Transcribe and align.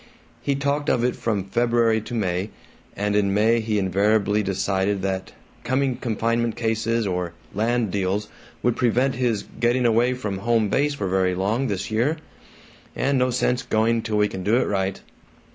He 0.41 0.55
talked 0.55 0.89
of 0.89 1.03
it 1.03 1.15
from 1.15 1.43
February 1.43 2.01
to 2.01 2.15
May, 2.15 2.49
and 2.95 3.15
in 3.15 3.35
May 3.35 3.59
he 3.59 3.77
invariably 3.77 4.41
decided 4.41 5.03
that 5.03 5.33
coming 5.63 5.95
confinement 5.95 6.55
cases 6.55 7.05
or 7.05 7.33
land 7.53 7.91
deals 7.91 8.27
would 8.63 8.75
prevent 8.75 9.13
his 9.13 9.43
"getting 9.59 9.85
away 9.85 10.15
from 10.15 10.39
home 10.39 10.69
base 10.69 10.95
for 10.95 11.07
very 11.07 11.35
long 11.35 11.67
THIS 11.67 11.91
year 11.91 12.17
and 12.95 13.19
no 13.19 13.29
sense 13.29 13.61
going 13.61 14.01
till 14.01 14.17
we 14.17 14.27
can 14.27 14.41
do 14.43 14.55
it 14.57 14.65
right." 14.65 14.99